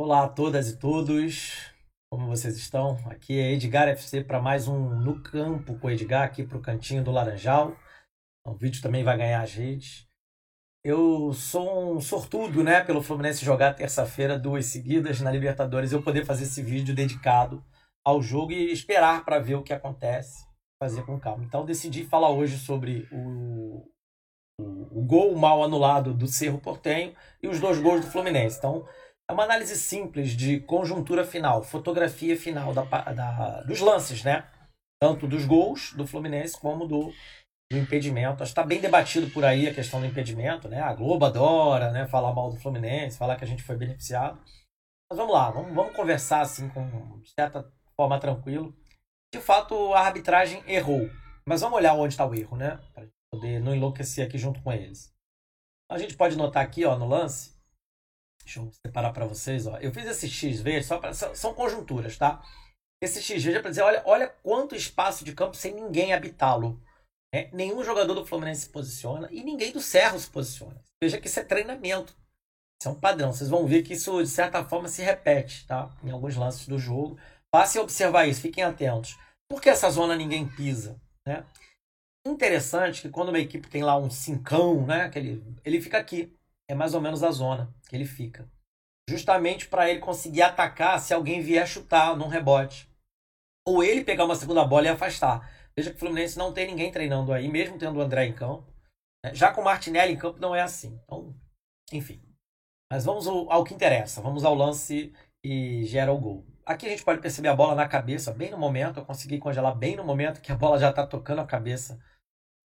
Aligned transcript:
Olá 0.00 0.22
a 0.22 0.28
todas 0.28 0.70
e 0.70 0.76
todos, 0.76 1.74
como 2.08 2.28
vocês 2.28 2.56
estão? 2.56 2.96
Aqui 3.06 3.36
é 3.36 3.52
Edgar 3.52 3.88
FC 3.88 4.22
para 4.22 4.40
mais 4.40 4.68
um 4.68 4.90
No 5.00 5.20
Campo 5.20 5.76
com 5.76 5.90
Edgar, 5.90 6.22
aqui 6.22 6.44
para 6.44 6.56
o 6.56 6.62
cantinho 6.62 7.02
do 7.02 7.10
Laranjal. 7.10 7.76
O 8.46 8.54
vídeo 8.54 8.80
também 8.80 9.02
vai 9.02 9.18
ganhar 9.18 9.42
as 9.42 9.52
redes. 9.52 10.06
Eu 10.84 11.32
sou 11.32 11.96
um 11.96 12.00
sortudo, 12.00 12.62
né, 12.62 12.80
pelo 12.84 13.02
Fluminense 13.02 13.44
jogar 13.44 13.74
terça-feira 13.74 14.38
duas 14.38 14.66
seguidas 14.66 15.20
na 15.20 15.32
Libertadores, 15.32 15.90
eu 15.90 16.00
poder 16.00 16.24
fazer 16.24 16.44
esse 16.44 16.62
vídeo 16.62 16.94
dedicado 16.94 17.60
ao 18.06 18.22
jogo 18.22 18.52
e 18.52 18.70
esperar 18.70 19.24
para 19.24 19.40
ver 19.40 19.56
o 19.56 19.64
que 19.64 19.72
acontece, 19.72 20.46
fazer 20.80 21.04
com 21.04 21.18
calma. 21.18 21.42
Então 21.42 21.66
decidi 21.66 22.04
falar 22.04 22.30
hoje 22.30 22.56
sobre 22.56 23.08
o, 23.10 23.84
o, 24.60 25.00
o 25.00 25.04
gol 25.04 25.34
mal 25.34 25.64
anulado 25.64 26.14
do 26.14 26.28
Cerro 26.28 26.60
Portenho 26.60 27.16
e 27.42 27.48
os 27.48 27.58
dois 27.58 27.80
gols 27.80 28.02
do 28.02 28.12
Fluminense. 28.12 28.58
Então 28.58 28.86
é 29.30 29.34
uma 29.34 29.44
análise 29.44 29.76
simples 29.76 30.30
de 30.30 30.60
conjuntura 30.60 31.24
final, 31.24 31.62
fotografia 31.62 32.36
final 32.36 32.72
da, 32.72 32.82
da, 32.82 33.60
dos 33.62 33.80
lances, 33.80 34.24
né? 34.24 34.48
Tanto 35.00 35.28
dos 35.28 35.44
gols 35.44 35.92
do 35.92 36.06
Fluminense 36.06 36.58
como 36.58 36.86
do, 36.86 37.12
do 37.70 37.78
impedimento. 37.78 38.42
Acho 38.42 38.54
que 38.54 38.60
está 38.60 38.64
bem 38.64 38.80
debatido 38.80 39.30
por 39.30 39.44
aí 39.44 39.68
a 39.68 39.74
questão 39.74 40.00
do 40.00 40.06
impedimento, 40.06 40.66
né? 40.66 40.80
A 40.80 40.94
Globo 40.94 41.26
adora 41.26 41.92
né, 41.92 42.06
falar 42.08 42.32
mal 42.32 42.50
do 42.50 42.56
Fluminense, 42.56 43.18
falar 43.18 43.36
que 43.36 43.44
a 43.44 43.46
gente 43.46 43.62
foi 43.62 43.76
beneficiado. 43.76 44.40
Mas 45.10 45.18
vamos 45.18 45.34
lá, 45.34 45.50
vamos, 45.50 45.74
vamos 45.74 45.94
conversar 45.94 46.40
assim 46.40 46.68
com 46.70 47.22
certa 47.38 47.70
forma 47.96 48.18
tranquilo. 48.18 48.74
De 49.32 49.40
fato, 49.40 49.92
a 49.92 50.00
arbitragem 50.00 50.62
errou. 50.66 51.08
Mas 51.46 51.60
vamos 51.60 51.76
olhar 51.76 51.94
onde 51.94 52.14
está 52.14 52.26
o 52.26 52.34
erro, 52.34 52.56
né? 52.56 52.80
Para 52.94 53.06
poder 53.32 53.60
não 53.60 53.74
enlouquecer 53.74 54.26
aqui 54.26 54.38
junto 54.38 54.62
com 54.62 54.72
eles. 54.72 55.12
A 55.90 55.98
gente 55.98 56.16
pode 56.16 56.36
notar 56.36 56.62
aqui, 56.62 56.84
ó, 56.84 56.98
no 56.98 57.06
lance, 57.06 57.57
Deixa 58.48 58.60
eu 58.60 58.72
separar 58.86 59.12
para 59.12 59.26
vocês. 59.26 59.66
Ó. 59.66 59.76
Eu 59.76 59.92
fiz 59.92 60.06
esse 60.06 60.26
X 60.26 60.62
verde, 60.62 60.86
só 60.86 60.98
pra, 60.98 61.12
são 61.12 61.52
conjunturas, 61.52 62.16
tá? 62.16 62.42
Esse 63.02 63.22
X 63.22 63.46
é 63.46 63.60
para 63.60 63.68
dizer, 63.68 63.82
olha, 63.82 64.02
olha 64.06 64.26
quanto 64.26 64.74
espaço 64.74 65.22
de 65.22 65.34
campo 65.34 65.54
sem 65.54 65.74
ninguém 65.74 66.14
habitá-lo. 66.14 66.82
É, 67.32 67.50
nenhum 67.52 67.84
jogador 67.84 68.14
do 68.14 68.24
Fluminense 68.24 68.62
se 68.62 68.70
posiciona 68.70 69.28
e 69.30 69.44
ninguém 69.44 69.70
do 69.70 69.82
Cerro 69.82 70.18
se 70.18 70.30
posiciona. 70.30 70.80
Veja 71.02 71.20
que 71.20 71.28
isso 71.28 71.38
é 71.38 71.44
treinamento. 71.44 72.16
Isso 72.80 72.88
é 72.88 72.90
um 72.90 72.98
padrão. 72.98 73.32
Vocês 73.34 73.50
vão 73.50 73.66
ver 73.66 73.82
que 73.82 73.92
isso, 73.92 74.22
de 74.22 74.28
certa 74.28 74.64
forma, 74.64 74.88
se 74.88 75.02
repete 75.02 75.66
tá? 75.66 75.94
em 76.02 76.10
alguns 76.10 76.34
lances 76.34 76.66
do 76.66 76.78
jogo. 76.78 77.18
Passem 77.52 77.78
a 77.78 77.84
observar 77.84 78.26
isso, 78.26 78.40
fiquem 78.40 78.64
atentos. 78.64 79.18
Por 79.50 79.60
que 79.60 79.68
essa 79.68 79.90
zona 79.90 80.16
ninguém 80.16 80.48
pisa? 80.48 80.98
Né? 81.26 81.44
Interessante 82.26 83.02
que 83.02 83.10
quando 83.10 83.28
uma 83.28 83.38
equipe 83.38 83.68
tem 83.68 83.82
lá 83.82 83.98
um 83.98 84.08
cincão, 84.08 84.86
né? 84.86 85.02
Aquele, 85.02 85.44
ele 85.64 85.80
fica 85.82 85.98
aqui 85.98 86.34
é 86.68 86.74
mais 86.74 86.94
ou 86.94 87.00
menos 87.00 87.22
a 87.22 87.30
zona 87.30 87.74
que 87.88 87.96
ele 87.96 88.04
fica. 88.04 88.48
Justamente 89.08 89.66
para 89.66 89.88
ele 89.88 90.00
conseguir 90.00 90.42
atacar 90.42 91.00
se 91.00 91.14
alguém 91.14 91.40
vier 91.40 91.66
chutar 91.66 92.16
num 92.16 92.28
rebote. 92.28 92.88
Ou 93.66 93.82
ele 93.82 94.04
pegar 94.04 94.24
uma 94.24 94.36
segunda 94.36 94.64
bola 94.64 94.86
e 94.86 94.88
afastar. 94.88 95.50
Veja 95.76 95.90
que 95.90 95.96
o 95.96 95.98
Fluminense 95.98 96.36
não 96.36 96.52
tem 96.52 96.66
ninguém 96.66 96.90
treinando 96.90 97.32
aí, 97.32 97.48
mesmo 97.48 97.78
tendo 97.78 97.98
o 97.98 98.02
André 98.02 98.26
em 98.26 98.34
campo. 98.34 98.66
Né? 99.24 99.34
Já 99.34 99.52
com 99.52 99.60
o 99.60 99.64
Martinelli 99.64 100.12
em 100.12 100.18
campo 100.18 100.40
não 100.40 100.54
é 100.54 100.60
assim. 100.60 101.00
Então, 101.04 101.34
enfim. 101.92 102.22
Mas 102.90 103.04
vamos 103.04 103.26
ao, 103.26 103.64
que 103.64 103.74
interessa. 103.74 104.20
Vamos 104.20 104.44
ao 104.44 104.54
lance 104.54 105.12
que 105.42 105.84
gera 105.84 106.12
o 106.12 106.18
gol. 106.18 106.46
Aqui 106.64 106.86
a 106.86 106.90
gente 106.90 107.04
pode 107.04 107.20
perceber 107.20 107.48
a 107.48 107.56
bola 107.56 107.74
na 107.74 107.88
cabeça, 107.88 108.32
bem 108.32 108.50
no 108.50 108.58
momento. 108.58 109.00
Eu 109.00 109.04
consegui 109.04 109.38
congelar 109.38 109.74
bem 109.76 109.96
no 109.96 110.04
momento 110.04 110.40
que 110.40 110.52
a 110.52 110.56
bola 110.56 110.78
já 110.78 110.90
está 110.90 111.06
tocando 111.06 111.40
a 111.40 111.46
cabeça 111.46 111.98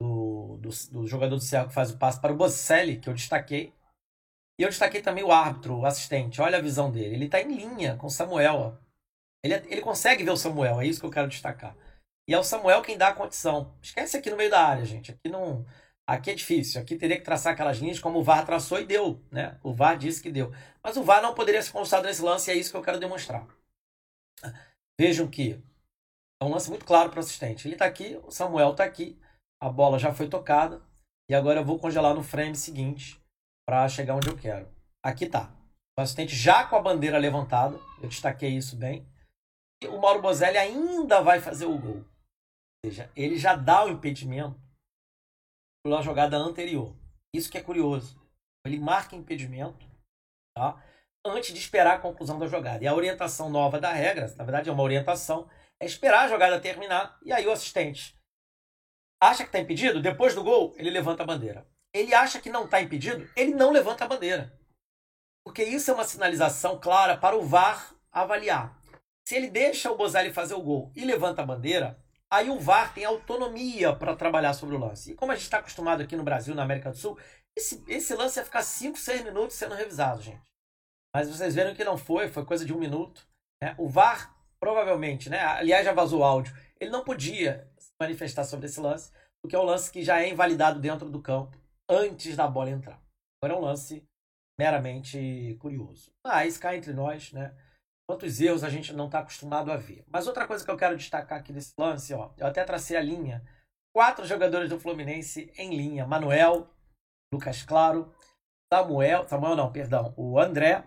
do, 0.02 0.58
do, 0.58 0.70
do, 0.92 1.08
jogador 1.08 1.36
do 1.36 1.42
Cerro 1.42 1.68
que 1.68 1.74
faz 1.74 1.92
o 1.92 1.98
passe 1.98 2.20
para 2.20 2.34
o 2.34 2.36
Bocelli, 2.36 3.00
que 3.00 3.09
eu 3.09 3.14
destaquei. 3.14 3.74
E 4.59 4.64
eu 4.64 4.70
destaquei 4.70 5.02
também 5.02 5.23
o 5.23 5.32
árbitro, 5.32 5.80
o 5.80 5.86
assistente. 5.86 6.42
Olha 6.42 6.58
a 6.58 6.62
visão 6.62 6.92
dele. 6.92 7.16
Ele 7.16 7.26
está 7.26 7.42
em 7.42 7.56
linha 7.56 7.96
com 7.98 8.09
Samuel. 8.09 8.78
Ele, 9.44 9.56
ele 9.68 9.82
consegue 9.82 10.23
ver 10.23 10.32
o 10.32 10.38
Samuel, 10.38 10.80
é 10.80 10.88
isso 10.88 11.00
que 11.00 11.06
eu 11.06 11.12
quero 11.12 11.28
destacar. 11.28 11.76
E 12.28 12.34
é 12.34 12.40
o 12.40 12.44
Samuel 12.44 12.81
quem 12.81 12.98
dá 12.98 13.09
a 13.09 13.14
condição. 13.14 13.76
Esquece 13.81 14.16
aqui 14.16 14.30
no 14.30 14.38
meio 14.38 14.50
da 14.50 14.66
área, 14.66 14.86
gente. 14.86 15.12
Aqui 15.12 15.28
não. 15.30 15.66
Aqui 16.08 16.31
é 16.31 16.36
difícil. 16.36 16.81
Aqui 16.81 16.96
teria 16.96 17.18
que 17.18 17.24
traçar 17.24 17.53
aquelas 17.53 17.78
linhas 17.78 18.00
como 18.00 18.19
o 18.19 18.24
VAR 18.24 18.46
traçou 18.46 18.80
e 18.80 18.86
deu. 18.86 19.22
Né? 19.31 19.59
O 19.62 19.74
VAR 19.74 19.97
disse 19.97 20.22
que 20.22 20.31
deu. 20.31 20.53
Mas 20.81 20.96
o 20.96 21.03
VAR 21.03 21.22
não 21.22 21.34
poderia 21.34 21.62
ser 21.62 21.72
consultado 21.72 22.08
nesse 22.08 22.22
lance 22.22 22.50
e 22.50 22.53
é 22.53 22.58
isso 22.58 22.72
que 22.72 22.78
eu 22.78 22.81
quero 22.81 23.00
demonstrar. 23.00 23.46
Vejam 25.00 25.28
que 25.28 25.62
é 26.42 26.46
um 26.46 26.52
lance 26.52 26.69
muito 26.69 26.86
claro 26.86 27.09
para 27.09 27.18
o 27.18 27.19
assistente. 27.19 27.68
Ele 27.68 27.75
está 27.75 27.86
aqui, 27.86 28.19
o 28.24 28.31
Samuel 28.31 28.72
está 28.72 28.84
aqui, 28.84 29.19
a 29.62 29.69
bola 29.69 30.00
já 30.00 30.13
foi 30.13 30.30
tocada. 30.30 30.81
E 31.30 31.36
agora 31.36 31.59
eu 31.62 31.66
vou 31.66 31.80
congelar 31.80 32.13
no 32.13 32.24
frame 32.24 32.56
seguinte 32.56 33.22
para 33.66 33.88
chegar 33.90 34.16
onde 34.16 34.29
eu 34.29 34.38
quero. 34.38 34.72
Aqui 35.03 35.28
tá. 35.28 35.53
O 35.97 36.01
assistente 36.01 36.35
já 36.35 36.68
com 36.68 36.75
a 36.75 36.81
bandeira 36.81 37.18
levantada, 37.18 37.78
eu 38.01 38.09
destaquei 38.09 38.50
isso 38.50 38.75
bem. 38.75 39.07
E 39.81 39.88
o 39.88 40.00
Mauro 40.00 40.22
Bozelli 40.22 40.57
ainda 40.57 41.22
vai 41.22 41.40
fazer 41.40 41.66
o 41.66 41.78
gol. 41.78 41.97
Ou 41.97 42.06
seja, 42.85 43.12
ele 43.16 43.38
já 43.38 43.56
dá 43.56 43.85
o 43.85 43.90
impedimento 43.90 44.59
pela 45.85 46.01
jogada 46.01 46.38
anterior. 46.38 46.96
Isso 47.34 47.51
que 47.51 47.57
é 47.57 47.63
curioso. 47.63 48.19
Ele 48.66 48.79
marca 48.79 49.16
impedimento 49.16 49.85
tá? 50.56 50.81
antes 51.25 51.53
de 51.53 51.59
esperar 51.59 51.95
a 51.95 52.00
conclusão 52.00 52.40
da 52.40 52.47
jogada. 52.47 52.84
E 52.84 52.88
a 52.88 52.95
orientação 52.95 53.50
nova 53.50 53.80
da 53.80 53.91
regra, 53.91 54.34
na 54.35 54.44
verdade 54.44 54.69
é 54.69 54.74
uma 54.74 54.84
orientação, 54.84 55.50
é 55.81 55.85
esperar 55.85 56.25
a 56.25 56.28
jogada 56.28 56.59
terminar 56.59 57.19
e 57.24 57.31
aí 57.31 57.45
o 57.45 57.51
assistente 57.51 58.18
acha 59.22 59.44
que 59.44 59.50
está 59.50 59.59
impedido, 59.59 60.01
depois 60.01 60.35
do 60.35 60.44
gol, 60.44 60.74
ele 60.78 60.90
levanta 60.90 61.24
a 61.24 61.25
bandeira 61.25 61.66
ele 61.94 62.14
acha 62.14 62.42
que 62.42 62.50
não 62.50 62.66
está 62.66 62.81
impedido, 62.81 63.30
ele 63.36 63.54
não 63.54 63.72
levanta 63.72 64.04
a 64.04 64.08
bandeira. 64.08 64.52
Porque 65.46 65.64
isso 65.64 65.92
é 65.92 65.94
uma 65.94 66.04
sinalização 66.04 66.80
clara 66.80 67.18
para 67.18 67.38
o 67.38 67.46
VAR 67.46 67.94
avaliar. 68.12 68.80
Se 69.28 69.36
ele 69.36 69.50
deixa 69.50 69.92
o 69.92 69.96
Bozelli 69.96 70.34
fazer 70.34 70.56
o 70.56 70.62
gol 70.62 70.92
e 70.96 71.06
levanta 71.06 71.42
a 71.42 71.46
bandeira, 71.46 71.98
aí 72.31 72.50
o 72.50 72.59
VAR 72.59 72.94
tem 72.94 73.06
autonomia 73.06 73.94
para 73.94 74.16
trabalhar 74.16 74.54
sobre 74.54 74.76
o 74.76 74.80
lance. 74.80 75.12
E 75.12 75.16
como 75.16 75.31
a 75.31 75.36
gente 75.36 75.44
está 75.44 75.59
acostumado 75.59 76.02
aqui 76.02 76.16
no 76.16 76.24
Brasil, 76.24 76.56
na 76.56 76.64
América 76.64 76.90
do 76.90 76.98
Sul, 76.98 77.18
esse, 77.56 77.84
esse 77.88 78.16
lance 78.16 78.40
ia 78.40 78.46
ficar 78.46 78.64
5, 78.64 78.98
6 78.98 79.24
minutos 79.24 79.56
sendo 79.56 79.75
revisado, 79.75 80.22
gente. 80.22 80.42
Mas 81.16 81.30
vocês 81.30 81.54
viram 81.54 81.75
que 81.75 81.84
não 81.84 81.98
foi, 81.98 82.28
foi 82.28 82.44
coisa 82.44 82.66
de 82.66 82.74
um 82.74 82.80
minuto. 82.80 83.28
Né? 83.62 83.75
O 83.78 83.88
VAR, 83.88 84.36
provavelmente, 84.60 85.30
né? 85.30 85.40
aliás, 85.40 85.86
já 85.86 85.94
vazou 85.94 86.22
o 86.22 86.24
áudio, 86.24 86.56
ele 86.80 86.90
não 86.90 87.04
podia 87.04 87.70
se 87.78 87.92
manifestar 88.02 88.46
sobre 88.46 88.66
esse 88.66 88.80
lance, 88.80 89.12
porque 89.42 89.56
é 89.56 89.60
um 89.60 89.64
lance 89.64 89.92
que 89.92 90.04
já 90.04 90.22
é 90.22 90.30
invalidado 90.30 90.80
dentro 90.80 91.10
do 91.10 91.22
campo 91.22 91.62
antes 91.89 92.35
da 92.35 92.47
bola 92.47 92.69
entrar. 92.69 93.01
Agora 93.41 93.57
é 93.57 93.61
um 93.61 93.66
lance 93.66 94.07
meramente 94.59 95.57
curioso. 95.59 96.11
Mas 96.25 96.57
cá 96.57 96.75
entre 96.75 96.94
nós, 96.94 97.31
né? 97.31 97.55
Quantos 98.07 98.39
erros 98.41 98.63
a 98.63 98.69
gente 98.69 98.94
não 98.94 99.05
está 99.05 99.19
acostumado 99.19 99.71
a 99.71 99.77
ver. 99.77 100.03
Mas 100.07 100.27
outra 100.27 100.45
coisa 100.45 100.63
que 100.63 100.69
eu 100.69 100.77
quero 100.77 100.97
destacar 100.97 101.39
aqui 101.39 101.53
nesse 101.53 101.73
lance, 101.77 102.13
ó, 102.13 102.31
eu 102.38 102.47
até 102.47 102.63
tracei 102.63 102.97
a 102.97 103.01
linha. 103.01 103.44
Quatro 103.95 104.25
jogadores 104.25 104.69
do 104.69 104.79
Fluminense 104.79 105.51
em 105.57 105.75
linha: 105.75 106.05
Manuel, 106.05 106.69
Lucas 107.33 107.63
Claro, 107.63 108.13
Samuel, 108.71 109.27
Samuel 109.27 109.55
não, 109.55 109.71
perdão, 109.71 110.13
o 110.17 110.39
André 110.39 110.83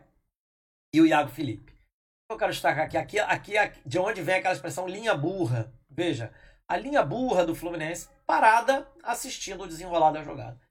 e 0.95 1.01
o 1.01 1.07
Iago 1.07 1.31
Felipe. 1.31 1.75
Eu 2.31 2.37
quero 2.37 2.53
destacar 2.53 2.85
aqui, 2.85 2.97
aqui, 2.97 3.19
aqui, 3.19 3.57
aqui 3.57 3.81
de 3.87 3.99
onde 3.99 4.21
vem 4.21 4.37
aquela 4.37 4.55
expressão 4.55 4.89
linha 4.89 5.15
burra. 5.15 5.73
Veja, 5.89 6.33
a 6.69 6.77
linha 6.77 7.03
burra 7.03 7.47
do 7.47 7.55
Fluminense 7.55 8.09
parada 8.27 8.91
assistindo 9.03 9.63
o 9.63 9.69
desenrolar 9.69 10.11
da 10.11 10.23
jogada 10.23 10.66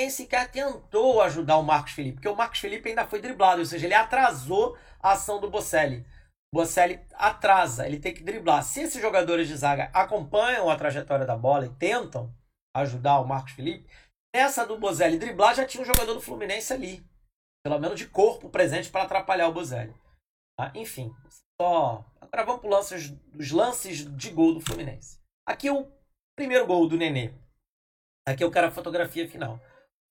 ninguém 0.00 0.10
sequer 0.10 0.50
tentou 0.50 1.20
ajudar 1.20 1.58
o 1.58 1.62
Marcos 1.62 1.92
Felipe, 1.92 2.14
porque 2.14 2.28
o 2.28 2.36
Marcos 2.36 2.58
Felipe 2.58 2.88
ainda 2.88 3.06
foi 3.06 3.20
driblado, 3.20 3.60
ou 3.60 3.66
seja, 3.66 3.86
ele 3.86 3.94
atrasou 3.94 4.76
a 4.98 5.12
ação 5.12 5.38
do 5.38 5.50
Bocelli. 5.50 6.06
Bocelli 6.52 7.00
atrasa, 7.14 7.86
ele 7.86 8.00
tem 8.00 8.14
que 8.14 8.24
driblar. 8.24 8.64
Se 8.64 8.80
esses 8.80 9.00
jogadores 9.00 9.46
de 9.46 9.56
zaga 9.56 9.90
acompanham 9.92 10.68
a 10.68 10.76
trajetória 10.76 11.26
da 11.26 11.36
bola 11.36 11.66
e 11.66 11.74
tentam 11.74 12.34
ajudar 12.74 13.20
o 13.20 13.26
Marcos 13.26 13.52
Felipe, 13.52 13.88
nessa 14.34 14.64
do 14.64 14.78
Bozelli 14.78 15.18
driblar 15.18 15.54
já 15.54 15.66
tinha 15.66 15.82
um 15.82 15.86
jogador 15.86 16.14
do 16.14 16.20
Fluminense 16.20 16.72
ali, 16.72 17.04
pelo 17.64 17.78
menos 17.78 17.98
de 17.98 18.06
corpo 18.06 18.48
presente 18.48 18.90
para 18.90 19.02
atrapalhar 19.02 19.48
o 19.48 19.52
Bozelli. 19.52 19.94
Tá? 20.58 20.72
Enfim, 20.74 21.14
só. 21.60 22.04
Agora 22.20 22.44
vamos 22.44 22.60
para 22.62 22.70
lances, 22.70 23.14
os 23.38 23.50
lances 23.50 24.16
de 24.16 24.30
gol 24.30 24.54
do 24.54 24.60
Fluminense. 24.60 25.20
Aqui 25.46 25.70
o 25.70 25.86
primeiro 26.36 26.66
gol 26.66 26.88
do 26.88 26.96
Nenê. 26.96 27.32
Aqui 28.26 28.42
eu 28.42 28.50
quero 28.50 28.68
a 28.68 28.70
fotografia 28.70 29.28
final. 29.28 29.60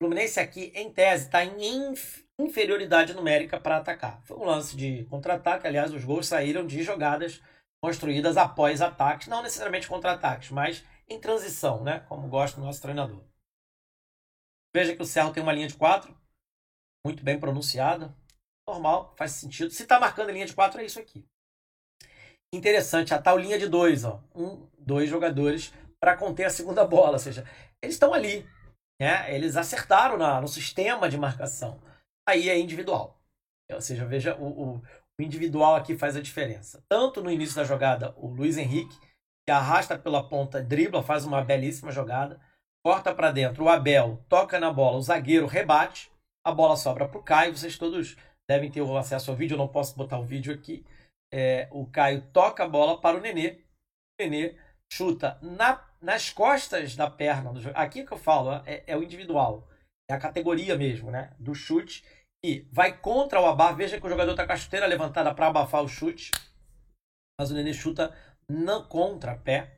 Fluminense 0.01 0.39
aqui, 0.39 0.71
em 0.73 0.91
tese, 0.91 1.25
está 1.25 1.43
em 1.43 1.93
inferioridade 2.39 3.13
numérica 3.13 3.59
para 3.59 3.77
atacar. 3.77 4.21
Foi 4.23 4.37
um 4.37 4.45
lance 4.45 4.75
de 4.75 5.03
contra-ataque, 5.05 5.67
aliás, 5.67 5.93
os 5.93 6.05
gols 6.05 6.25
saíram 6.25 6.65
de 6.65 6.81
jogadas 6.83 7.41
construídas 7.83 8.37
após 8.37 8.81
ataques, 8.81 9.27
não 9.27 9.43
necessariamente 9.43 9.87
contra-ataques, 9.87 10.51
mas 10.51 10.85
em 11.09 11.19
transição, 11.19 11.83
né? 11.83 11.99
Como 12.07 12.29
gosta 12.29 12.59
o 12.59 12.63
nosso 12.63 12.81
treinador. 12.81 13.21
Veja 14.73 14.95
que 14.95 15.01
o 15.01 15.05
Cerro 15.05 15.33
tem 15.33 15.43
uma 15.43 15.51
linha 15.51 15.67
de 15.67 15.75
quatro, 15.75 16.15
muito 17.05 17.23
bem 17.23 17.39
pronunciada, 17.39 18.15
normal, 18.67 19.13
faz 19.17 19.31
sentido. 19.31 19.71
Se 19.71 19.83
está 19.83 19.99
marcando 19.99 20.31
linha 20.31 20.45
de 20.45 20.53
quatro, 20.53 20.79
é 20.79 20.85
isso 20.85 20.99
aqui. 20.99 21.25
Interessante, 22.53 23.13
a 23.13 23.21
tal 23.21 23.37
linha 23.37 23.59
de 23.59 23.67
dois, 23.67 24.05
ó, 24.05 24.23
um, 24.33 24.67
dois 24.77 25.09
jogadores 25.09 25.73
para 25.99 26.15
conter 26.15 26.45
a 26.45 26.49
segunda 26.49 26.85
bola, 26.85 27.13
ou 27.13 27.19
seja, 27.19 27.45
eles 27.81 27.95
estão 27.95 28.13
ali, 28.13 28.47
né? 28.99 29.33
Eles 29.33 29.55
acertaram 29.55 30.17
na, 30.17 30.41
no 30.41 30.47
sistema 30.47 31.09
de 31.09 31.17
marcação. 31.17 31.79
Aí 32.27 32.49
é 32.49 32.59
individual. 32.59 33.19
Ou 33.71 33.81
seja, 33.81 34.05
veja, 34.05 34.35
o, 34.35 34.47
o, 34.47 34.77
o 35.19 35.21
individual 35.21 35.75
aqui 35.75 35.97
faz 35.97 36.15
a 36.15 36.21
diferença. 36.21 36.83
Tanto 36.89 37.21
no 37.21 37.31
início 37.31 37.55
da 37.55 37.63
jogada, 37.63 38.13
o 38.17 38.27
Luiz 38.27 38.57
Henrique, 38.57 38.97
que 39.47 39.51
arrasta 39.51 39.97
pela 39.97 40.27
ponta, 40.27 40.61
dribla, 40.61 41.03
faz 41.03 41.25
uma 41.25 41.43
belíssima 41.43 41.91
jogada, 41.91 42.39
corta 42.85 43.13
para 43.13 43.31
dentro, 43.31 43.63
o 43.63 43.69
Abel 43.69 44.23
toca 44.29 44.59
na 44.59 44.71
bola, 44.71 44.97
o 44.97 45.01
zagueiro 45.01 45.45
rebate, 45.45 46.11
a 46.45 46.51
bola 46.51 46.75
sobra 46.75 47.07
para 47.07 47.19
o 47.19 47.23
Caio. 47.23 47.55
Vocês 47.55 47.77
todos 47.77 48.15
devem 48.49 48.71
ter 48.71 48.81
acesso 48.97 49.29
ao 49.31 49.37
vídeo, 49.37 49.55
eu 49.55 49.59
não 49.59 49.67
posso 49.67 49.95
botar 49.95 50.19
o 50.19 50.25
vídeo 50.25 50.53
aqui. 50.53 50.85
É, 51.31 51.67
o 51.71 51.85
Caio 51.85 52.21
toca 52.31 52.63
a 52.63 52.67
bola 52.67 52.99
para 52.99 53.17
o 53.17 53.21
Nenê. 53.21 53.59
O 54.19 54.23
Nenê 54.23 54.57
chuta 54.91 55.37
na, 55.41 55.88
nas 56.01 56.29
costas 56.29 56.95
da 56.95 57.09
perna 57.09 57.51
Aqui 57.75 58.05
que 58.05 58.11
eu 58.11 58.17
falo, 58.17 58.51
é, 58.65 58.83
é, 58.87 58.97
o 58.97 59.03
individual. 59.03 59.67
É 60.09 60.13
a 60.13 60.19
categoria 60.19 60.75
mesmo, 60.77 61.11
né? 61.11 61.33
Do 61.37 61.53
chute. 61.53 62.03
E 62.43 62.61
vai 62.71 62.97
contra 62.97 63.41
o 63.41 63.45
abafo. 63.45 63.75
Veja 63.75 63.99
que 63.99 64.05
o 64.05 64.09
jogador 64.09 64.31
está 64.31 64.45
com 64.45 64.53
a 64.53 64.57
chuteira 64.57 64.87
levantada 64.87 65.33
para 65.33 65.47
abafar 65.47 65.83
o 65.83 65.87
chute. 65.87 66.31
Mas 67.39 67.51
o 67.51 67.53
Nenê 67.53 67.73
chuta 67.73 68.15
não 68.49 68.87
contra 68.87 69.37
pé 69.37 69.77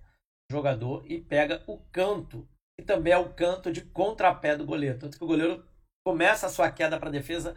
jogador 0.50 1.04
e 1.06 1.20
pega 1.20 1.64
o 1.68 1.80
canto. 1.92 2.48
E 2.80 2.84
também 2.84 3.14
é 3.14 3.18
o 3.18 3.34
canto 3.34 3.72
de 3.72 3.82
contrapé 3.82 4.56
do 4.56 4.66
goleiro. 4.66 5.00
Tanto 5.00 5.18
que 5.18 5.24
o 5.24 5.28
goleiro 5.28 5.66
começa 6.06 6.48
a 6.48 6.50
sua 6.50 6.72
queda 6.72 7.00
para 7.00 7.10
a 7.10 7.12
defesa 7.12 7.56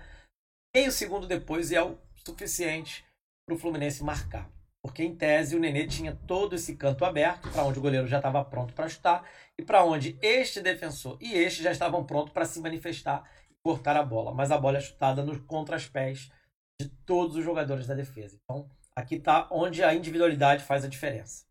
meio 0.74 0.90
segundo 0.90 1.26
depois 1.26 1.70
e 1.70 1.76
é 1.76 1.82
o 1.82 1.96
suficiente 2.26 3.04
para 3.46 3.54
o 3.54 3.58
Fluminense 3.58 4.02
marcar. 4.02 4.50
Porque, 4.84 5.02
em 5.02 5.16
tese, 5.16 5.56
o 5.56 5.58
Nenê 5.58 5.86
tinha 5.86 6.14
todo 6.26 6.54
esse 6.54 6.76
canto 6.76 7.06
aberto, 7.06 7.50
para 7.50 7.64
onde 7.64 7.78
o 7.78 7.82
goleiro 7.82 8.06
já 8.06 8.18
estava 8.18 8.44
pronto 8.44 8.74
para 8.74 8.86
chutar, 8.86 9.26
e 9.58 9.64
para 9.64 9.82
onde 9.82 10.18
este 10.20 10.60
defensor 10.60 11.16
e 11.22 11.32
este 11.32 11.62
já 11.62 11.72
estavam 11.72 12.04
prontos 12.04 12.34
para 12.34 12.44
se 12.44 12.60
manifestar 12.60 13.26
e 13.50 13.54
cortar 13.64 13.96
a 13.96 14.02
bola. 14.02 14.34
Mas 14.34 14.50
a 14.50 14.58
bola 14.58 14.76
é 14.76 14.82
chutada 14.82 15.24
no, 15.24 15.42
contra 15.44 15.76
os 15.76 15.88
pés 15.88 16.30
de 16.78 16.86
todos 17.06 17.34
os 17.34 17.42
jogadores 17.42 17.86
da 17.86 17.94
defesa. 17.94 18.38
Então, 18.44 18.68
aqui 18.94 19.14
está 19.14 19.48
onde 19.50 19.82
a 19.82 19.94
individualidade 19.94 20.62
faz 20.62 20.84
a 20.84 20.88
diferença. 20.88 21.46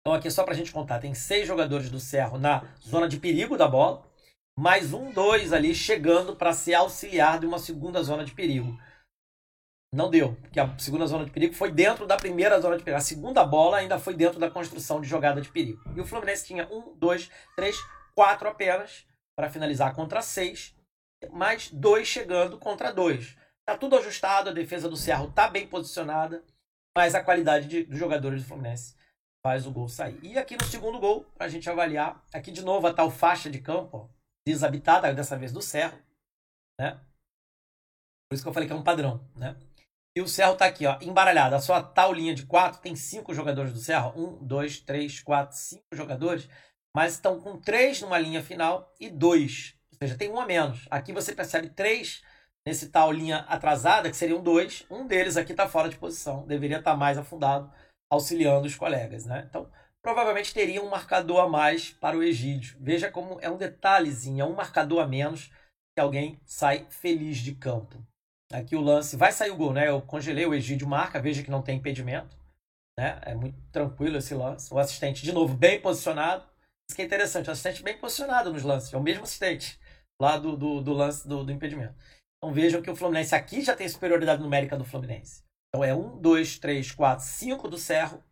Então, 0.00 0.14
aqui 0.14 0.30
só 0.30 0.44
para 0.44 0.54
a 0.54 0.56
gente 0.56 0.70
contar: 0.70 1.00
tem 1.00 1.14
seis 1.14 1.48
jogadores 1.48 1.90
do 1.90 1.98
Cerro 1.98 2.38
na 2.38 2.62
zona 2.80 3.08
de 3.08 3.18
perigo 3.18 3.56
da 3.56 3.66
bola, 3.66 4.06
mais 4.56 4.92
um, 4.92 5.10
dois 5.10 5.52
ali 5.52 5.74
chegando 5.74 6.36
para 6.36 6.52
se 6.52 6.72
auxiliar 6.72 7.40
de 7.40 7.46
uma 7.46 7.58
segunda 7.58 8.00
zona 8.04 8.24
de 8.24 8.32
perigo. 8.32 8.78
Não 9.94 10.10
deu, 10.10 10.34
porque 10.42 10.58
a 10.58 10.76
segunda 10.76 11.06
zona 11.06 11.24
de 11.24 11.30
perigo 11.30 11.54
foi 11.54 11.70
dentro 11.70 12.04
da 12.04 12.16
primeira 12.16 12.60
zona 12.60 12.76
de 12.76 12.82
perigo. 12.82 12.98
A 12.98 13.00
segunda 13.00 13.44
bola 13.44 13.76
ainda 13.76 13.96
foi 13.96 14.12
dentro 14.12 14.40
da 14.40 14.50
construção 14.50 15.00
de 15.00 15.06
jogada 15.06 15.40
de 15.40 15.48
perigo. 15.48 15.80
E 15.94 16.00
o 16.00 16.04
Fluminense 16.04 16.44
tinha 16.44 16.66
um, 16.66 16.96
dois, 16.96 17.30
três, 17.54 17.76
quatro 18.12 18.48
apenas 18.48 19.06
para 19.38 19.48
finalizar 19.48 19.94
contra 19.94 20.20
seis, 20.20 20.74
mais 21.30 21.70
dois 21.70 22.08
chegando 22.08 22.58
contra 22.58 22.92
dois. 22.92 23.36
Tá 23.64 23.78
tudo 23.78 23.96
ajustado, 23.96 24.50
a 24.50 24.52
defesa 24.52 24.88
do 24.88 24.96
Cerro 24.96 25.30
tá 25.30 25.46
bem 25.46 25.68
posicionada, 25.68 26.44
mas 26.96 27.14
a 27.14 27.22
qualidade 27.22 27.68
de, 27.68 27.84
dos 27.84 27.98
jogadores 27.98 28.42
do 28.42 28.48
Fluminense 28.48 28.96
faz 29.46 29.64
o 29.64 29.70
gol 29.70 29.88
sair. 29.88 30.18
E 30.24 30.36
aqui 30.36 30.56
no 30.56 30.64
segundo 30.64 30.98
gol, 30.98 31.24
para 31.36 31.46
a 31.46 31.48
gente 31.48 31.70
avaliar, 31.70 32.20
aqui 32.32 32.50
de 32.50 32.62
novo 32.62 32.88
a 32.88 32.92
tal 32.92 33.12
faixa 33.12 33.48
de 33.48 33.60
campo, 33.60 33.96
ó, 33.96 34.08
desabitada, 34.44 35.14
dessa 35.14 35.38
vez 35.38 35.52
do 35.52 35.62
Cerro, 35.62 35.96
né? 36.80 37.00
Por 38.28 38.34
isso 38.34 38.42
que 38.42 38.48
eu 38.48 38.52
falei 38.52 38.66
que 38.66 38.72
é 38.72 38.76
um 38.76 38.82
padrão, 38.82 39.24
né? 39.36 39.56
E 40.16 40.20
o 40.20 40.28
Cerro 40.28 40.54
tá 40.54 40.66
aqui, 40.66 40.86
ó, 40.86 40.96
embaralhado. 41.00 41.56
A 41.56 41.60
sua 41.60 41.82
tal 41.82 42.12
linha 42.12 42.34
de 42.34 42.46
quatro 42.46 42.80
tem 42.80 42.94
cinco 42.94 43.34
jogadores 43.34 43.72
do 43.72 43.80
Cerro. 43.80 44.12
Um, 44.16 44.46
dois, 44.46 44.78
três, 44.78 45.20
quatro, 45.20 45.56
cinco 45.56 45.84
jogadores. 45.92 46.48
Mas 46.94 47.14
estão 47.14 47.40
com 47.40 47.60
três 47.60 48.00
numa 48.00 48.18
linha 48.18 48.42
final 48.42 48.94
e 49.00 49.10
dois. 49.10 49.74
Ou 49.92 49.98
seja, 49.98 50.16
tem 50.16 50.30
um 50.30 50.38
a 50.38 50.46
menos. 50.46 50.86
Aqui 50.88 51.12
você 51.12 51.34
percebe 51.34 51.68
três 51.68 52.22
nesse 52.64 52.90
tal 52.90 53.10
linha 53.10 53.38
atrasada, 53.48 54.08
que 54.08 54.16
seriam 54.16 54.40
dois. 54.40 54.86
Um 54.88 55.04
deles 55.04 55.36
aqui 55.36 55.50
está 55.50 55.68
fora 55.68 55.88
de 55.88 55.98
posição. 55.98 56.46
Deveria 56.46 56.78
estar 56.78 56.92
tá 56.92 56.96
mais 56.96 57.18
afundado, 57.18 57.72
auxiliando 58.08 58.68
os 58.68 58.76
colegas, 58.76 59.26
né? 59.26 59.44
Então, 59.50 59.68
provavelmente 60.00 60.54
teria 60.54 60.80
um 60.80 60.88
marcador 60.88 61.40
a 61.40 61.48
mais 61.48 61.90
para 61.90 62.16
o 62.16 62.22
Egídio. 62.22 62.76
Veja 62.80 63.10
como 63.10 63.40
é 63.40 63.50
um 63.50 63.56
detalhezinho, 63.56 64.42
é 64.42 64.46
um 64.46 64.54
marcador 64.54 65.02
a 65.02 65.08
menos 65.08 65.50
que 65.92 66.00
alguém 66.00 66.40
sai 66.44 66.86
feliz 66.88 67.38
de 67.38 67.56
campo. 67.56 68.00
Aqui 68.54 68.76
o 68.76 68.80
lance 68.80 69.16
vai 69.16 69.32
sair 69.32 69.50
o 69.50 69.56
gol, 69.56 69.72
né? 69.72 69.88
Eu 69.88 70.00
congelei 70.00 70.46
o 70.46 70.54
Egídio 70.54 70.86
marca, 70.86 71.20
veja 71.20 71.42
que 71.42 71.50
não 71.50 71.60
tem 71.60 71.76
impedimento, 71.76 72.36
né? 72.96 73.18
É 73.22 73.34
muito 73.34 73.60
tranquilo 73.72 74.18
esse 74.18 74.32
lance. 74.32 74.72
O 74.72 74.78
assistente 74.78 75.24
de 75.24 75.32
novo 75.32 75.56
bem 75.56 75.80
posicionado. 75.80 76.44
Isso 76.88 76.94
que 76.94 77.02
é 77.02 77.04
interessante, 77.04 77.48
o 77.48 77.52
assistente 77.52 77.82
bem 77.82 77.98
posicionado 77.98 78.52
nos 78.52 78.62
lances, 78.62 78.92
é 78.92 78.96
o 78.96 79.02
mesmo 79.02 79.24
assistente 79.24 79.80
lá 80.20 80.36
do, 80.36 80.56
do, 80.56 80.80
do 80.82 80.92
lance 80.92 81.26
do, 81.26 81.42
do, 81.42 81.50
impedimento. 81.50 81.94
Então 82.36 82.54
vejam 82.54 82.82
que 82.82 82.90
o 82.90 82.94
Fluminense 82.94 83.34
aqui 83.34 83.62
já 83.62 83.74
tem 83.74 83.88
superioridade 83.88 84.42
numérica 84.42 84.76
do 84.76 84.84
Fluminense. 84.84 85.42
Então 85.68 85.82
é 85.82 85.94
1, 85.94 86.20
2, 86.20 86.58
3, 86.58 86.92
4, 86.92 87.24
5 87.24 87.68
do 87.68 87.78
Cerro. 87.78 88.22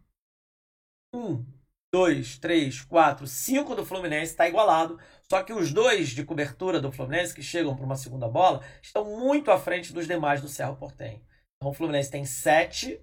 1, 1.14 1.44
2, 1.94 2.38
3, 2.38 2.80
4, 2.82 3.26
5 3.26 3.74
do 3.74 3.84
Fluminense, 3.84 4.32
está 4.32 4.48
igualado. 4.48 4.98
Só 5.30 5.42
que 5.42 5.52
os 5.52 5.72
dois 5.72 6.08
de 6.08 6.24
cobertura 6.24 6.80
do 6.80 6.90
Fluminense, 6.90 7.34
que 7.34 7.42
chegam 7.42 7.76
para 7.76 7.84
uma 7.84 7.96
segunda 7.96 8.26
bola, 8.28 8.64
estão 8.80 9.04
muito 9.04 9.50
à 9.50 9.58
frente 9.58 9.92
dos 9.92 10.06
demais 10.06 10.40
do 10.40 10.48
Cerro 10.48 10.76
Portenho. 10.76 11.22
Então 11.56 11.70
o 11.70 11.74
Fluminense 11.74 12.10
tem 12.10 12.24
sete, 12.24 12.98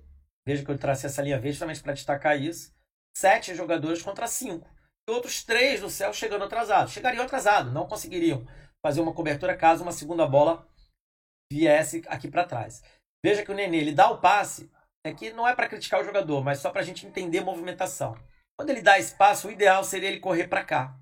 veja 0.46 0.66
que 0.66 0.72
eu 0.72 0.78
tracei 0.78 1.08
essa 1.08 1.22
linha 1.22 1.38
verde 1.38 1.52
justamente 1.52 1.84
para 1.84 1.94
destacar 1.94 2.40
isso, 2.42 2.74
sete 3.16 3.54
jogadores 3.54 4.02
contra 4.02 4.26
cinco. 4.26 4.68
E 5.08 5.12
outros 5.12 5.44
três 5.44 5.82
do 5.82 5.90
Cerro 5.90 6.14
chegando 6.14 6.44
atrasados. 6.44 6.92
Chegariam 6.92 7.24
atrasados, 7.24 7.72
não 7.72 7.88
conseguiriam 7.88 8.46
fazer 8.84 9.02
uma 9.02 9.14
cobertura 9.14 9.56
caso 9.56 9.84
uma 9.84 9.92
segunda 9.92 10.26
bola 10.26 10.68
viesse 11.52 12.02
aqui 12.08 12.28
para 12.28 12.44
trás. 12.44 12.82
Veja 13.24 13.44
que 13.44 13.52
o 13.52 13.56
Nenê 13.56 13.78
ele 13.78 13.94
dá 13.94 14.10
o 14.10 14.20
passe, 14.20 14.72
aqui 15.06 15.32
não 15.32 15.48
é 15.48 15.54
para 15.54 15.68
criticar 15.68 16.02
o 16.02 16.06
jogador, 16.06 16.44
mas 16.44 16.60
só 16.60 16.72
para 16.72 16.82
a 16.82 16.84
gente 16.84 17.06
entender 17.06 17.40
a 17.40 17.44
movimentação. 17.44 18.16
Quando 18.60 18.72
ele 18.72 18.82
dá 18.82 19.00
espaço, 19.00 19.48
o 19.48 19.52
ideal 19.52 19.86
seria 19.86 20.10
ele 20.10 20.20
correr 20.20 20.50
para 20.50 20.66
cá 20.66 21.00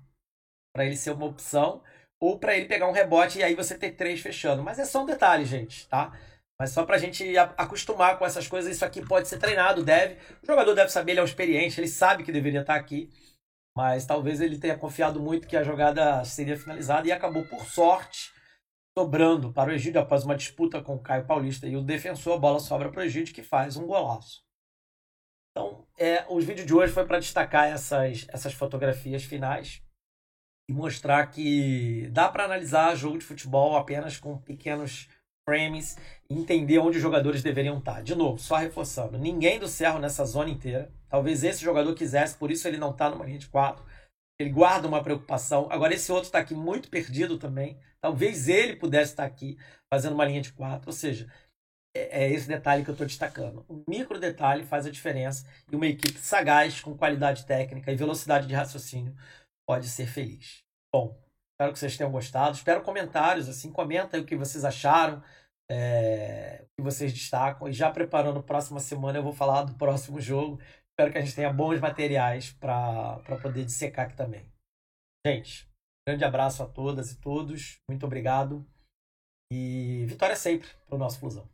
para 0.72 0.86
ele 0.86 0.96
ser 0.96 1.10
uma 1.10 1.26
opção, 1.26 1.82
ou 2.20 2.38
para 2.38 2.56
ele 2.56 2.66
pegar 2.66 2.86
um 2.86 2.92
rebote 2.92 3.38
e 3.40 3.42
aí 3.42 3.56
você 3.56 3.76
ter 3.76 3.96
três 3.96 4.20
fechando. 4.20 4.62
Mas 4.62 4.78
é 4.78 4.84
só 4.84 5.02
um 5.02 5.06
detalhe, 5.06 5.44
gente, 5.44 5.88
tá? 5.88 6.16
Mas 6.56 6.70
só 6.70 6.84
para 6.84 6.94
a 6.94 6.98
gente 7.00 7.36
acostumar 7.36 8.16
com 8.16 8.24
essas 8.24 8.46
coisas, 8.46 8.76
isso 8.76 8.84
aqui 8.84 9.04
pode 9.04 9.26
ser 9.26 9.38
treinado, 9.38 9.82
deve. 9.82 10.14
O 10.40 10.46
jogador 10.46 10.72
deve 10.72 10.92
saber, 10.92 11.12
ele 11.12 11.18
é 11.18 11.22
um 11.22 11.26
experiente, 11.26 11.80
ele 11.80 11.88
sabe 11.88 12.22
que 12.22 12.30
deveria 12.30 12.60
estar 12.60 12.76
aqui. 12.76 13.10
Mas 13.76 14.06
talvez 14.06 14.40
ele 14.40 14.56
tenha 14.56 14.78
confiado 14.78 15.20
muito 15.20 15.48
que 15.48 15.56
a 15.56 15.64
jogada 15.64 16.24
seria 16.24 16.56
finalizada 16.56 17.08
e 17.08 17.12
acabou, 17.12 17.44
por 17.44 17.64
sorte, 17.64 18.32
sobrando 18.96 19.52
para 19.52 19.70
o 19.70 19.72
Egídio 19.72 20.00
após 20.00 20.24
uma 20.24 20.36
disputa 20.36 20.80
com 20.80 20.94
o 20.94 21.02
Caio 21.02 21.26
Paulista. 21.26 21.66
E 21.66 21.76
o 21.76 21.82
defensor, 21.82 22.34
a 22.34 22.38
bola 22.38 22.60
sobra 22.60 22.88
para 22.88 23.00
o 23.00 23.04
Egídio, 23.04 23.34
que 23.34 23.42
faz 23.42 23.76
um 23.76 23.84
golaço. 23.84 24.47
Então, 25.58 25.84
é, 25.98 26.24
os 26.28 26.44
vídeos 26.44 26.64
de 26.64 26.72
hoje 26.72 26.92
foi 26.92 27.04
para 27.04 27.18
destacar 27.18 27.66
essas, 27.66 28.24
essas 28.28 28.54
fotografias 28.54 29.24
finais 29.24 29.82
e 30.70 30.72
mostrar 30.72 31.26
que 31.26 32.08
dá 32.12 32.28
para 32.28 32.44
analisar 32.44 32.94
jogo 32.94 33.18
de 33.18 33.24
futebol 33.24 33.76
apenas 33.76 34.16
com 34.16 34.38
pequenos 34.38 35.08
frames 35.44 35.96
e 36.30 36.38
entender 36.38 36.78
onde 36.78 36.98
os 36.98 37.02
jogadores 37.02 37.42
deveriam 37.42 37.78
estar. 37.78 38.04
De 38.04 38.14
novo, 38.14 38.38
só 38.38 38.54
reforçando, 38.54 39.18
ninguém 39.18 39.58
do 39.58 39.66
Cerro 39.66 39.98
nessa 39.98 40.24
zona 40.24 40.48
inteira. 40.48 40.92
Talvez 41.08 41.42
esse 41.42 41.64
jogador 41.64 41.92
quisesse, 41.92 42.36
por 42.36 42.52
isso 42.52 42.68
ele 42.68 42.76
não 42.76 42.92
está 42.92 43.10
numa 43.10 43.26
linha 43.26 43.38
de 43.40 43.48
quatro. 43.48 43.84
Ele 44.38 44.50
guarda 44.50 44.86
uma 44.86 45.02
preocupação. 45.02 45.66
Agora, 45.70 45.92
esse 45.92 46.12
outro 46.12 46.28
está 46.28 46.38
aqui 46.38 46.54
muito 46.54 46.88
perdido 46.88 47.36
também. 47.36 47.76
Talvez 48.00 48.46
ele 48.48 48.76
pudesse 48.76 49.10
estar 49.10 49.24
aqui 49.24 49.58
fazendo 49.92 50.12
uma 50.12 50.24
linha 50.24 50.40
de 50.40 50.52
quatro. 50.52 50.88
Ou 50.88 50.92
seja, 50.92 51.28
é 52.10 52.30
esse 52.30 52.48
detalhe 52.48 52.84
que 52.84 52.90
eu 52.90 52.92
estou 52.92 53.06
destacando. 53.06 53.64
Um 53.68 53.82
micro 53.88 54.18
detalhe 54.18 54.64
faz 54.64 54.86
a 54.86 54.90
diferença 54.90 55.46
e 55.70 55.76
uma 55.76 55.86
equipe 55.86 56.18
sagaz, 56.18 56.80
com 56.80 56.96
qualidade 56.96 57.44
técnica 57.46 57.92
e 57.92 57.96
velocidade 57.96 58.46
de 58.46 58.54
raciocínio, 58.54 59.14
pode 59.68 59.88
ser 59.88 60.06
feliz. 60.06 60.62
Bom, 60.94 61.16
espero 61.52 61.72
que 61.72 61.78
vocês 61.78 61.96
tenham 61.96 62.12
gostado. 62.12 62.56
Espero 62.56 62.82
comentários, 62.82 63.48
assim, 63.48 63.70
comenta 63.70 64.18
o 64.18 64.24
que 64.24 64.36
vocês 64.36 64.64
acharam, 64.64 65.22
é, 65.70 66.62
o 66.62 66.66
que 66.76 66.82
vocês 66.82 67.12
destacam. 67.12 67.68
E 67.68 67.72
já 67.72 67.90
preparando 67.90 68.40
a 68.40 68.42
próxima 68.42 68.80
semana, 68.80 69.18
eu 69.18 69.22
vou 69.22 69.32
falar 69.32 69.62
do 69.62 69.74
próximo 69.74 70.20
jogo. 70.20 70.58
Espero 70.92 71.12
que 71.12 71.18
a 71.18 71.20
gente 71.20 71.34
tenha 71.34 71.52
bons 71.52 71.80
materiais 71.80 72.52
para 72.52 73.20
poder 73.42 73.64
dissecar 73.64 74.06
aqui 74.06 74.16
também. 74.16 74.50
Gente, 75.26 75.68
grande 76.08 76.24
abraço 76.24 76.62
a 76.62 76.66
todas 76.66 77.12
e 77.12 77.20
todos. 77.20 77.78
Muito 77.88 78.04
obrigado. 78.06 78.66
E 79.52 80.04
vitória 80.06 80.36
sempre 80.36 80.68
para 80.86 80.96
o 80.96 80.98
nosso 80.98 81.18
Flusão. 81.20 81.48